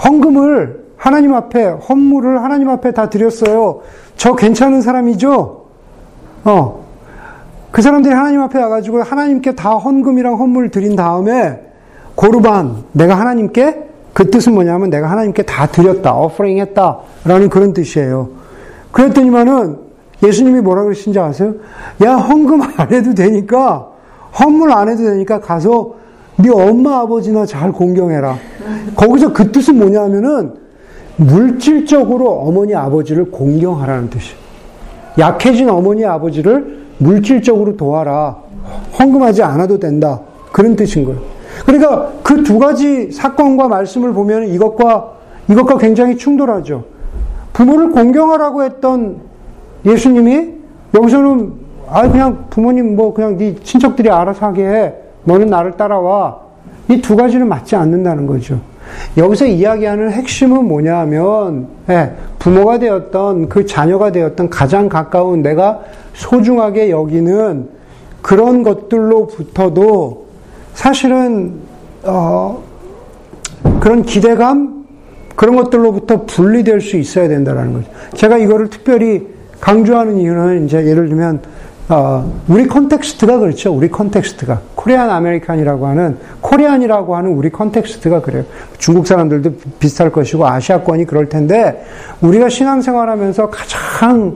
[0.03, 3.81] 헌금을 하나님 앞에, 헌물을 하나님 앞에 다 드렸어요.
[4.15, 5.65] 저 괜찮은 사람이죠?
[6.43, 6.87] 어.
[7.71, 11.61] 그 사람들이 하나님 앞에 와가지고 하나님께 다 헌금이랑 헌물을 드린 다음에
[12.15, 13.86] 고르반, 내가 하나님께
[14.17, 18.29] 그 뜻은 뭐냐면 내가 하나님께 다 드렸다, 어퍼링 했다, 라는 그런 뜻이에요.
[18.91, 19.77] 그랬더니만은
[20.23, 21.53] 예수님이 뭐라 그러신지 아세요?
[22.03, 23.89] 야, 헌금 안 해도 되니까,
[24.39, 25.93] 헌물 안 해도 되니까 가서
[26.37, 28.37] 네 엄마 아버지나 잘 공경해라.
[28.95, 30.53] 거기서 그 뜻은 뭐냐면은
[31.17, 34.39] 물질적으로 어머니 아버지를 공경하라는 뜻이에요.
[35.19, 38.35] 약해진 어머니 아버지를 물질적으로 도와라.
[38.97, 40.21] 헌금하지 않아도 된다.
[40.51, 41.36] 그런 뜻인 거예요.
[41.65, 45.13] 그러니까 그 두 가지 사건과 말씀을 보면 이것과
[45.49, 46.83] 이것과 굉장히 충돌하죠.
[47.53, 49.17] 부모를 공경하라고 했던
[49.85, 50.53] 예수님이
[50.93, 51.53] 여기서는
[51.89, 54.93] 아 그냥 부모님 뭐 그냥 네 친척들이 알아서 하게 해.
[55.23, 56.39] 너는 나를 따라와.
[56.89, 58.59] 이 두 가지는 맞지 않는다는 거죠.
[59.17, 65.81] 여기서 이야기하는 핵심은 뭐냐 하면, 예, 부모가 되었던 그 자녀가 되었던 가장 가까운 내가
[66.13, 67.67] 소중하게 여기는
[68.21, 70.26] 그런 것들로부터도
[70.77, 71.55] 사실은,
[72.03, 72.61] 어,
[73.79, 74.85] 그런 기대감,
[75.35, 77.87] 그런 것들로부터 분리될 수 있어야 된다는 거죠.
[78.13, 79.27] 제가 이거를 특별히
[79.59, 81.41] 강조하는 이유는 이제 예를 들면
[81.89, 83.73] 어, 우리 context가 그렇죠.
[83.73, 88.43] 우리 컨텍스트가 코리안 아메리칸이라고 하는 코리안이라고 하는 우리 컨텍스트가 그래요.
[88.77, 91.83] 중국 사람들도 비슷할 것이고 아시아권이 그럴 텐데
[92.21, 94.35] 우리가 신앙생활하면서 가장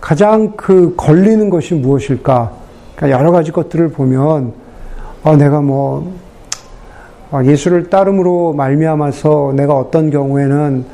[0.00, 2.50] 가장 그 걸리는 것이 무엇일까?
[2.96, 4.61] 그러니까 여러 가지 것들을 보면
[5.24, 6.12] 어, 내가 뭐
[7.30, 10.84] 어, 예수를 따름으로 말미암아서 내가 어떤 경우에는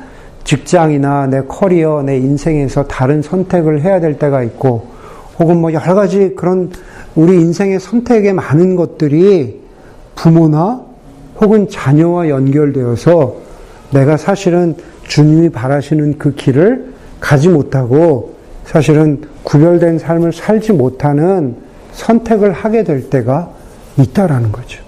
[0.43, 4.87] 직장이나 내 커리어, 내 인생에서 다른 선택을 해야 될 때가 있고
[5.39, 6.71] 혹은 뭐 여러 가지 그런
[7.15, 9.61] 우리 인생의 선택에 많은 것들이
[10.15, 10.81] 부모나
[11.41, 13.35] 혹은 자녀와 연결되어서
[13.91, 14.75] 내가 사실은
[15.07, 21.55] 주님이 바라시는 그 길을 가지 못하고 사실은 구별된 삶을 살지 못하는
[21.93, 23.58] 선택을 하게 될 때가
[24.01, 24.83] 있다라는 거죠.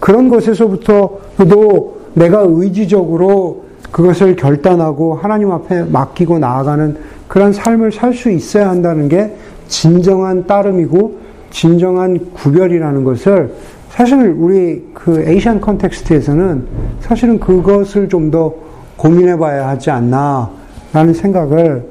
[0.00, 6.96] 그런 것에서부터도 내가 의지적으로 그것을 결단하고 하나님 앞에 맡기고 나아가는
[7.28, 9.34] 그런 삶을 살 수 있어야 한다는 게
[9.68, 11.18] 진정한 따름이고
[11.50, 13.54] 진정한 구별이라는 것을
[13.90, 16.66] 사실 우리 그 에이시안 컨텍스트에서는
[17.00, 18.66] 사실은 그것을 좀 더
[18.96, 21.86] 고민해 봐야 하지 않나라는 생각을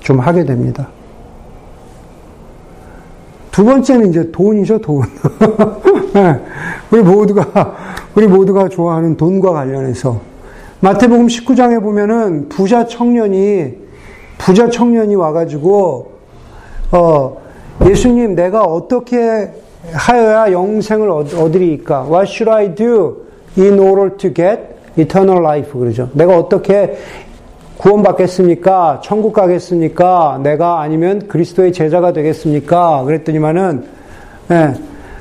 [0.00, 0.88] 좀 하게 됩니다.
[3.58, 5.02] 두 번째는 이제 돈이죠, 돈.
[6.14, 6.40] 네,
[6.92, 7.74] 우리 모두가,
[8.14, 10.20] 우리 모두가 좋아하는 돈과 관련해서.
[10.78, 13.74] 마태복음 19장에 보면은 부자 청년이,
[14.38, 16.12] 부자 청년이 와가지고,
[16.92, 17.36] 어,
[17.84, 19.50] 예수님, 내가 어떻게
[19.92, 22.06] 하여야 영생을 얻으리까?
[22.08, 23.24] What should I do
[23.58, 24.60] in order to get
[24.96, 25.72] eternal life?
[25.76, 26.10] 그러죠.
[26.12, 26.96] 내가 어떻게
[27.78, 29.00] 구원받겠습니까?
[29.02, 30.40] 천국 가겠습니까?
[30.42, 33.04] 내가 아니면 그리스도의 제자가 되겠습니까?
[33.04, 33.84] 그랬더니만은,
[34.50, 34.74] 예,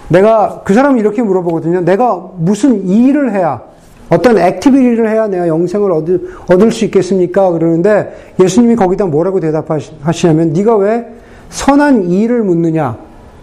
[0.10, 1.82] 내가, 그 사람이 이렇게 물어보거든요.
[1.82, 3.62] 내가 무슨 일을 해야,
[4.10, 7.52] 어떤 activity를 해야 내가 영생을 얻을, 얻을 수 있겠습니까?
[7.52, 11.06] 그러는데 예수님이 거기다 뭐라고 대답하시냐면, 네가 왜
[11.50, 12.98] 선한 이를 묻느냐?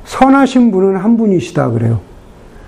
[0.04, 2.00] 선하신 분은 한 분이시다 그래요.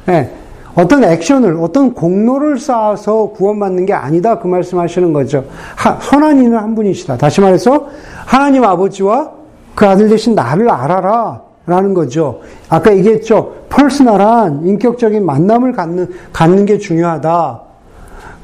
[0.06, 0.30] 네.
[0.76, 4.38] 어떤 액션을, 어떤 공로를 쌓아서 구원받는 게 아니다.
[4.38, 5.44] 그 말씀 하시는 거죠.
[5.74, 7.16] 하, 선한 이는 한 분이시다.
[7.16, 7.88] 다시 말해서,
[8.26, 9.32] 하나님 아버지와
[9.74, 11.46] 그 아들 대신 나를 알아라.
[11.66, 12.42] 라는 거죠.
[12.68, 13.54] 아까 얘기했죠.
[13.68, 17.60] personal한 인격적인 만남을 갖는, 갖는 게 중요하다.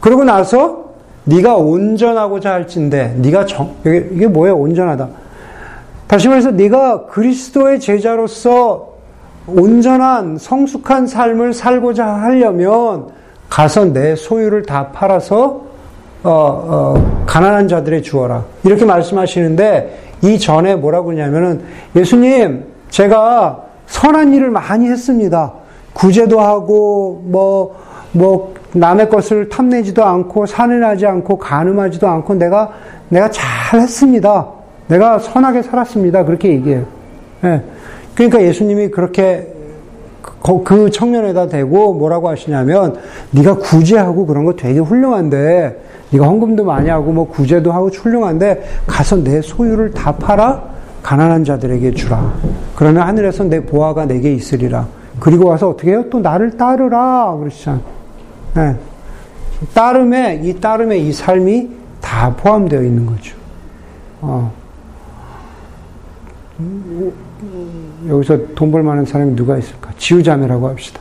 [0.01, 0.87] 그러고 나서
[1.25, 4.57] 네가 온전하고자 할진데 네가 정 이게, 이게 뭐예요?
[4.57, 5.09] 온전하다.
[6.09, 8.92] 다시 말해서 네가 그리스도의 제자로서
[9.47, 13.09] 온전한 성숙한 삶을 살고자 하려면
[13.49, 15.63] 가서 내 소유를 다 팔아서
[16.25, 21.63] 어, 어, 가난한 자들에 주어라 이렇게 말씀하시는데 이 전에 뭐라고 그러냐면은
[21.97, 25.53] 예수님 제가 선한 일을 많이 했습니다.
[25.93, 27.77] 구제도 하고 뭐뭐
[28.13, 32.71] 뭐 남의 것을 탐내지도 않고 산을하지 않고 간음하지도 않고 내가
[33.09, 34.47] 내가 잘했습니다.
[34.89, 36.25] 내가 선하게 살았습니다.
[36.25, 36.85] 그렇게 얘기해요.
[37.45, 37.63] 예.
[38.15, 39.53] 그러니까 예수님이 그렇게
[40.65, 42.97] 그 청년에다 대고 뭐라고 하시냐면
[43.31, 49.17] 네가 구제하고 그런 거 되게 훌륭한데 네가 헌금도 많이 하고 뭐 구제도 하고 훌륭한데 가서
[49.23, 50.73] 내 소유를 다 팔아
[51.03, 52.33] 가난한 자들에게 주라.
[52.77, 54.87] 그러면 하늘에서 내 보화가 내게 있으리라.
[55.19, 56.05] 그리고 와서 어떻게 해요?
[56.11, 57.81] 또 나를 따르라 그러시잖아.
[58.55, 58.77] 네.
[59.75, 61.71] 따름에 이 따름에 이 삶이
[62.01, 63.37] 다 포함되어 있는 거죠.
[64.21, 64.53] 어.
[68.09, 69.91] 여기서 돈 벌 만한 사람이 누가 있을까?
[69.99, 71.01] 지우자매라고 합시다.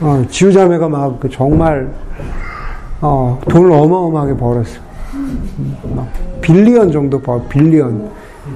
[0.00, 1.88] 어, 지우자매가 막그 정말
[3.00, 4.80] 어, 돈을 어마어마하게 벌었어.
[5.94, 6.08] 막
[6.40, 8.10] 빌리언 정도 벌, 빌리언,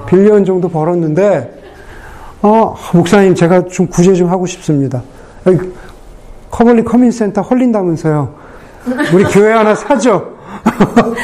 [0.09, 1.63] 빌리언 정도 벌었는데,
[2.43, 5.03] 어, 목사님 제가 좀 구제 좀 하고 싶습니다.
[6.51, 8.35] 커벌리 커민센터 헐린다면서요.
[9.15, 10.33] 우리 교회 하나 사죠.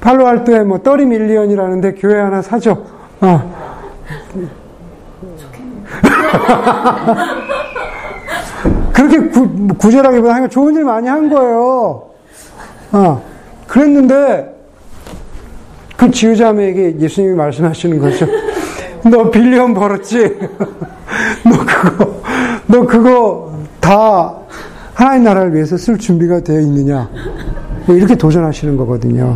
[0.00, 2.84] 팔로알토에 뭐 떨이 밀리언이라는데 교회 하나 사죠.
[3.20, 3.58] 어.
[8.92, 12.02] 그렇게 구, 구제라기보다 하니까 좋은 일 많이 한 거예요.
[12.92, 13.22] 어.
[13.66, 14.54] 그랬는데
[15.96, 18.26] 그 지우자매에게 예수님이 말씀하시는 거죠.
[19.10, 20.38] 너 빌리언 벌었지?
[21.44, 22.20] 너 그거,
[22.66, 24.34] 너 그거 다
[24.94, 27.08] 하나님 나라를 위해서 쓸 준비가 되어 있느냐?
[27.86, 29.34] 뭐 이렇게 도전하시는 거거든요.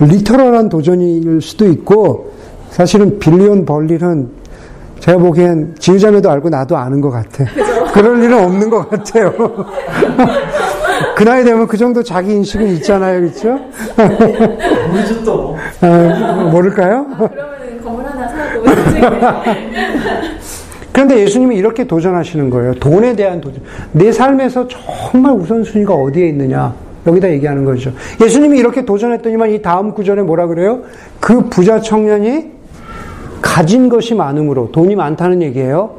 [0.00, 2.32] 리터럴한 도전일 수도 있고,
[2.70, 4.30] 사실은 빌리언 벌 일은
[5.00, 7.44] 제가 보기엔 지휘자매도 알고 나도 아는 것 같아.
[7.92, 9.32] 그럴 일은 없는 것 같아요.
[11.16, 13.58] 그 나이 되면 그 정도 자기 인식은 있잖아요, 그렇죠?
[14.88, 15.56] 모르죠 또.
[15.80, 17.06] 아, 모를까요?
[17.12, 18.62] 아, 그러면 건물 하나 사고
[20.92, 22.74] 그런데 예수님이 이렇게 도전하시는 거예요.
[22.74, 23.62] 돈에 대한 도전.
[23.92, 26.74] 내 삶에서 정말 우선순위가 어디에 있느냐.
[27.06, 27.92] 여기다 얘기하는 거죠.
[28.20, 30.80] 예수님이 이렇게 도전했더니만 이 다음 구절에 뭐라 그래요?
[31.18, 32.59] 그 부자 청년이
[33.40, 35.96] 가진 것이 많음으로, 돈이 많다는 얘기예요.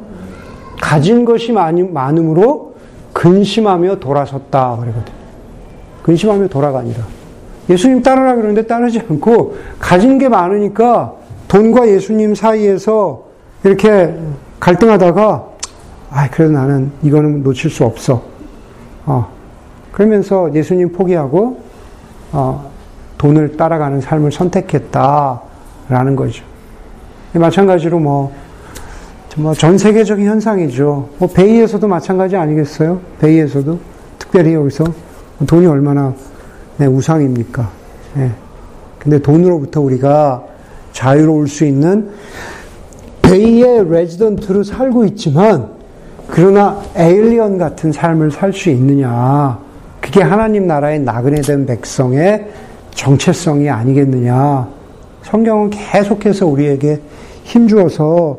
[0.80, 2.74] 가진 것이 많, 많음으로
[3.12, 4.76] 근심하며 돌아섰다.
[4.80, 5.12] 그러거든.
[6.02, 7.00] 근심하며 돌아가니라.
[7.70, 11.14] 예수님 따르라 그러는데 따르지 않고 가진 게 많으니까
[11.48, 13.24] 돈과 예수님 사이에서
[13.64, 14.18] 이렇게
[14.58, 15.48] 갈등하다가
[16.10, 18.22] 아, 그래도 나는 이거는 놓칠 수 없어.
[19.06, 19.28] 어.
[19.92, 21.62] 그러면서 예수님 포기하고
[22.32, 22.70] 어,
[23.18, 26.44] 돈을 따라가는 삶을 선택했다라는 거죠.
[27.38, 28.32] 마찬가지로 뭐,
[29.56, 31.08] 전 세계적인 현상이죠.
[31.18, 33.00] 뭐, 베이에서도 마찬가지 아니겠어요?
[33.20, 33.78] 베이에서도.
[34.18, 34.84] 특별히 여기서
[35.46, 36.12] 돈이 얼마나
[36.76, 37.68] 네, 우상입니까?
[38.14, 38.30] 네.
[38.98, 40.42] 근데 돈으로부터 우리가
[40.92, 42.10] 자유로울 수 있는
[43.22, 45.70] 베이의 레지던트로 살고 있지만,
[46.28, 49.58] 그러나 에일리언 같은 삶을 살 수 있느냐.
[50.00, 52.46] 그게 하나님 나라의 나그네 된 백성의
[52.90, 54.68] 정체성이 아니겠느냐.
[55.22, 57.00] 성경은 계속해서 우리에게
[57.44, 58.38] 힘주어서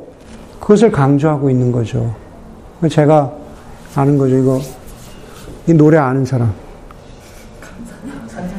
[0.60, 2.14] 그것을 강조하고 있는 거죠.
[2.90, 3.32] 제가
[3.96, 4.38] 아는 거죠.
[4.38, 4.62] 이거
[5.68, 6.54] 이 노래 아는 사람.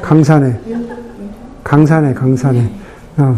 [0.03, 0.59] 강산에.
[1.63, 2.71] 강산에, 강산에.
[3.17, 3.35] 어,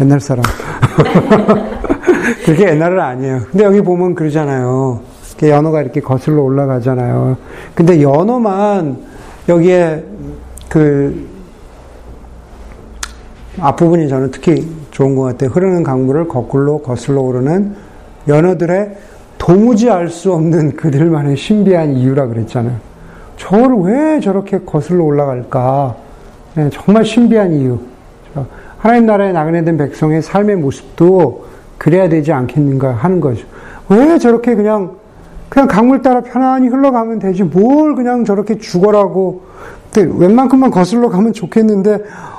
[0.00, 0.44] 옛날 사람.
[2.44, 3.40] 그게 옛날은 아니에요.
[3.50, 5.00] 근데 여기 보면 그러잖아요.
[5.48, 7.36] 연어가 이렇게 거슬러 올라가잖아요.
[7.74, 8.96] 근데 연어만
[9.48, 10.04] 여기에
[10.68, 11.28] 그
[13.58, 14.70] 앞부분이 저는 특히
[15.02, 15.50] 좋은 것 같아요.
[15.50, 17.74] 흐르는 강물을 거꾸로 거슬러 오르는
[18.28, 18.96] 연어들의
[19.36, 22.76] 도무지 알 수 없는 그들만의 신비한 이유라 그랬잖아요.
[23.36, 25.96] 저를 왜 저렇게 거슬러 올라갈까?
[26.54, 27.78] 네, 정말 신비한 이유.
[28.78, 31.46] 하나님 나라에 나그네 된 백성의 삶의 모습도
[31.78, 33.44] 그래야 되지 않겠는가 하는 거죠.
[33.88, 34.92] 왜 저렇게 그냥
[35.48, 39.42] 그냥 강물 따라 편안히 흘러가면 되지 뭘 그냥 저렇게 죽어라고
[39.96, 41.98] 웬만큼만 거슬러 가면 좋겠는데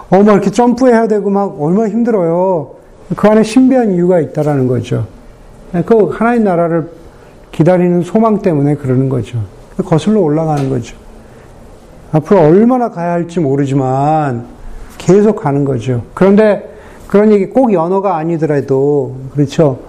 [0.10, 2.72] 어막 이렇게 점프해야 되고 막 얼마나 힘들어요.
[3.16, 5.08] 그 안에 신비한 이유가 있다라는 거죠.
[5.86, 6.90] 그 하나님 나라를
[7.52, 9.40] 기다리는 소망 때문에 그러는 거죠.
[9.86, 10.96] 거슬러 올라가는 거죠.
[12.12, 14.46] 앞으로 얼마나 가야 할지 모르지만
[14.98, 16.04] 계속 가는 거죠.
[16.14, 16.72] 그런데
[17.08, 19.80] 그런 얘기 꼭 연어가 아니더라도 그렇죠.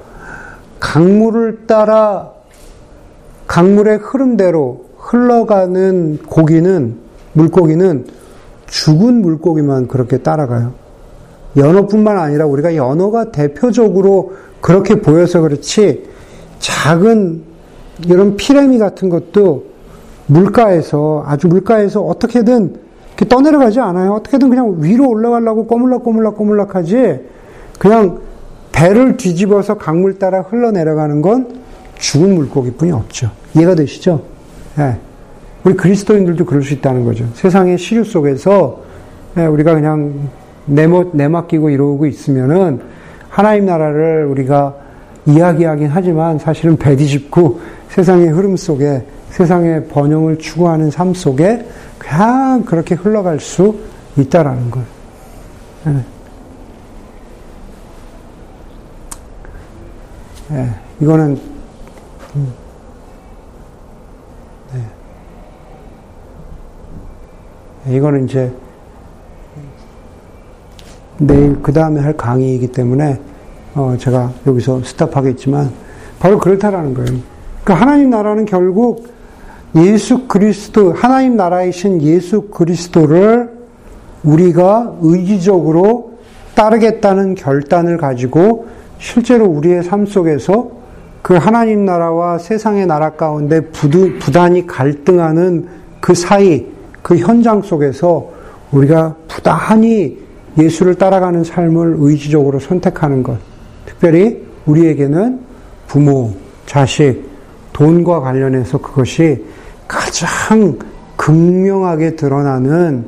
[0.81, 2.31] 강물을 따라
[3.47, 6.97] 강물의 흐름대로 흘러가는 고기는
[7.35, 8.07] 물고기는
[8.75, 10.73] 죽은 물고기만 그렇게 따라가요.
[11.57, 16.03] 연어뿐만 아니라 우리가 연어가 대표적으로 그렇게 보여서 그렇지
[16.59, 17.43] 작은
[18.07, 19.67] 이런 피레미 같은 것도
[20.27, 22.81] 물가에서 아주 물가에서 어떻게든
[23.29, 24.15] 떠내려가지 않아요.
[24.15, 27.21] 어떻게든 그냥 위로 올라가려고 꼬물락꼬물락 꼬물락 하지
[27.79, 28.19] 그냥
[28.73, 31.61] 배를 뒤집어서 강물 따라 흘러내려가는 건
[31.99, 33.31] 죽은 물고기뿐이 없죠.
[33.55, 34.23] 이해가 되시죠?
[34.77, 34.99] 네.
[35.65, 37.27] 우리 그리스도인들도 그럴 수 있다는 거죠.
[37.35, 38.83] 세상의 시류 속에서
[39.35, 40.29] 네, 우리가 그냥
[40.67, 42.81] 내모, 내맡기고 이러고 있으면은
[43.29, 44.75] 하나님 나라를 우리가
[45.27, 51.67] 이야기하긴 하지만 사실은 배 뒤집고 세상의 흐름 속에 세상의 번영을 추구하는 삶 속에
[51.99, 53.75] 그냥 그렇게 흘러갈 수
[54.17, 54.83] 있다라는 걸.
[55.85, 56.05] 네.
[60.51, 60.71] 네.
[61.01, 61.41] 이거는
[62.37, 62.64] 음.
[67.89, 68.53] 이거는 이제
[71.19, 73.21] 내일 그 다음에 할 강의이기 때문에
[73.75, 75.71] 어 제가 여기서 스탑하겠지만
[76.19, 77.19] 바로 그렇다라는 거예요.
[77.65, 79.07] 그 하나님 나라는 결국
[79.77, 83.51] 예수 그리스도 하나님 나라이신 예수 그리스도를
[84.23, 86.15] 우리가 의지적으로
[86.55, 88.67] 따르겠다는 결단을 가지고
[88.99, 90.71] 실제로 우리의 삶 속에서
[91.23, 95.67] 그 하나님 나라와 세상의 나라 가운데 부단히 갈등하는
[96.01, 96.67] 그 사이,
[97.05, 98.31] 그 현장 속에서
[98.73, 100.17] 우리가 부단히
[100.57, 103.37] 예수를 따라가는 삶을 의지적으로 선택하는 것.
[103.85, 105.39] 특별히 우리에게는
[105.87, 106.33] 부모,
[106.65, 107.29] 자식,
[107.75, 109.45] 돈과 관련해서 그것이
[109.87, 110.79] 가장
[111.17, 113.05] 극명하게 드러나는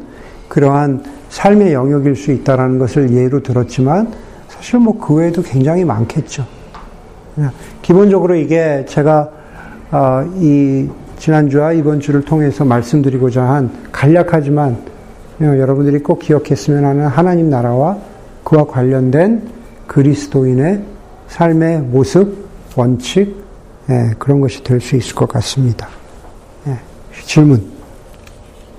[0.48, 4.12] 그러한 삶의 영역일 수 있다라는 것을 예로 들었지만
[4.48, 6.44] 사실 뭐 그 외에도 굉장히 많겠죠.
[7.80, 9.30] 기본적으로 이게 제가
[9.90, 10.86] 어, 이
[11.18, 14.76] 지난주와 이번 주를 통해서 말씀드리고자 한 간략하지만
[15.40, 17.98] 여러분들이 꼭 기억했으면 하는 하나님 나라와
[18.44, 19.42] 그와 관련된
[19.86, 20.82] 그리스도인의
[21.28, 22.46] 삶의 모습,
[22.76, 23.44] 원칙,
[23.90, 25.88] 예, 그런 것이 될 수 있을 것 같습니다.
[26.66, 26.78] 예,
[27.24, 27.75] 질문.